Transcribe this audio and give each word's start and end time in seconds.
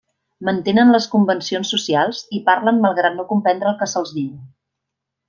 Mantenen 0.47 0.93
les 0.93 1.07
convencions 1.11 1.73
socials, 1.75 2.21
i 2.37 2.41
parlen 2.47 2.81
malgrat 2.87 3.17
no 3.19 3.27
comprendre 3.33 3.71
el 3.73 3.81
que 3.83 3.89
se'ls 3.93 4.15
diu. 4.23 4.33